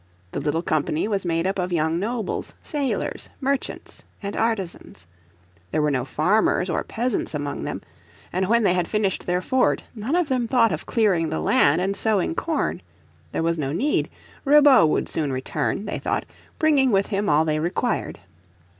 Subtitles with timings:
[0.31, 5.05] The little company was made up of young nobles, sailors, merchants and artisans.
[5.69, 7.83] There were no farmers or peasants among them,
[8.33, 11.81] and when they had finished their fort none of them thought of clearing the land
[11.81, 12.81] and sowing corn.
[13.31, 14.09] There was no need:
[14.43, 16.25] Ribaut would soon return, they thought,
[16.57, 18.17] bringing with him all they required.